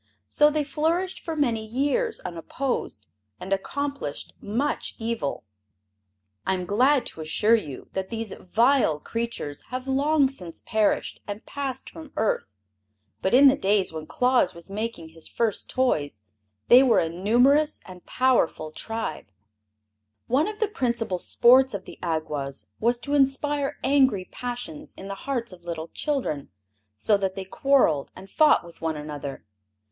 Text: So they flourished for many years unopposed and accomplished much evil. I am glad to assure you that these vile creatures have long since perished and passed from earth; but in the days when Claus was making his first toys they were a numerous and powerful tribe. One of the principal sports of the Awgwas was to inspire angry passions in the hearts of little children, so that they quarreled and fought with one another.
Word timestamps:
So 0.27 0.49
they 0.49 0.63
flourished 0.63 1.19
for 1.19 1.35
many 1.35 1.63
years 1.63 2.19
unopposed 2.21 3.05
and 3.39 3.53
accomplished 3.53 4.33
much 4.41 4.95
evil. 4.97 5.43
I 6.43 6.55
am 6.55 6.65
glad 6.65 7.05
to 7.05 7.21
assure 7.21 7.53
you 7.53 7.87
that 7.93 8.09
these 8.09 8.33
vile 8.33 8.99
creatures 8.99 9.61
have 9.69 9.87
long 9.87 10.27
since 10.27 10.61
perished 10.61 11.21
and 11.27 11.45
passed 11.45 11.87
from 11.87 12.13
earth; 12.17 12.51
but 13.21 13.35
in 13.35 13.47
the 13.47 13.55
days 13.55 13.93
when 13.93 14.07
Claus 14.07 14.55
was 14.55 14.71
making 14.71 15.09
his 15.09 15.27
first 15.27 15.69
toys 15.69 16.21
they 16.67 16.81
were 16.81 16.97
a 16.97 17.07
numerous 17.07 17.79
and 17.85 18.03
powerful 18.07 18.71
tribe. 18.71 19.27
One 20.25 20.47
of 20.47 20.59
the 20.59 20.67
principal 20.67 21.19
sports 21.19 21.75
of 21.75 21.85
the 21.85 21.99
Awgwas 22.01 22.71
was 22.79 22.99
to 23.01 23.13
inspire 23.13 23.77
angry 23.83 24.25
passions 24.31 24.95
in 24.95 25.09
the 25.09 25.13
hearts 25.29 25.53
of 25.53 25.61
little 25.65 25.89
children, 25.89 26.49
so 26.97 27.17
that 27.17 27.35
they 27.35 27.45
quarreled 27.45 28.11
and 28.15 28.31
fought 28.31 28.65
with 28.65 28.81
one 28.81 28.97
another. 28.97 29.45